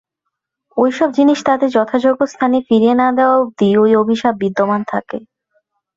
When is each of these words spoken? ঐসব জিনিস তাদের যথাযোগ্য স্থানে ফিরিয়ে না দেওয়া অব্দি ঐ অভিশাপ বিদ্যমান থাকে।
ঐসব 0.77 1.09
জিনিস 1.11 1.39
তাদের 1.45 1.69
যথাযোগ্য 1.71 2.21
স্থানে 2.27 2.57
ফিরিয়ে 2.67 2.95
না 2.95 3.07
দেওয়া 3.17 3.35
অব্দি 3.37 3.67
ঐ 3.77 3.83
অভিশাপ 3.95 4.33
বিদ্যমান 4.43 4.81
থাকে। 4.87 5.17